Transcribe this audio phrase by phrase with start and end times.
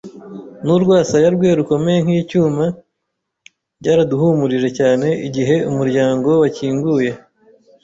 [0.63, 2.65] n'urwasaya rwe rukomeye nk'icyuma.
[3.79, 7.11] Byaraduhumurije cyane igihe umuryango wakinguye